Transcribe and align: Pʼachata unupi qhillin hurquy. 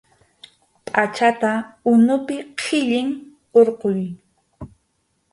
Pʼachata 0.85 1.51
unupi 1.91 2.35
qhillin 2.59 3.09
hurquy. 3.53 4.01